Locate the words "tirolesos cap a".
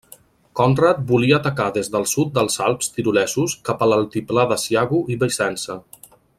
2.97-3.89